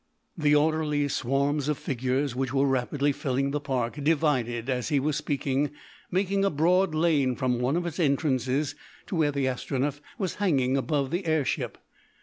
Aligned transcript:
The 0.35 0.55
orderly 0.55 1.07
swarms 1.07 1.67
of 1.67 1.77
figures, 1.77 2.35
which 2.35 2.51
were 2.51 2.65
rapidly 2.65 3.11
filling 3.11 3.51
the 3.51 3.59
park, 3.59 4.03
divided 4.03 4.67
as 4.67 4.89
he 4.89 4.99
was 4.99 5.15
speaking, 5.15 5.69
making 6.09 6.43
a 6.43 6.49
broad 6.49 6.95
lane 6.95 7.35
from 7.35 7.59
one 7.59 7.77
of 7.77 7.85
its 7.85 7.99
entrances 7.99 8.73
to 9.05 9.15
where 9.15 9.31
the 9.31 9.45
Astronef 9.45 10.01
was 10.17 10.33
hanging 10.41 10.75
above 10.75 11.11
the 11.11 11.27
air 11.27 11.45
ship. 11.45 11.77